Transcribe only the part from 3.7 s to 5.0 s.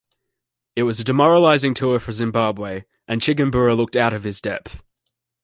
looked out of his depth.